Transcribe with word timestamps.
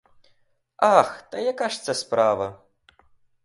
Ах, 0.77 1.21
та 1.29 1.37
яка 1.39 1.69
ж 1.69 1.83
це 1.83 1.93
справа? 1.95 2.61